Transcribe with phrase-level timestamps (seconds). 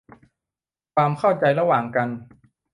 [0.95, 2.07] ความเข้าใจระหว่างกัน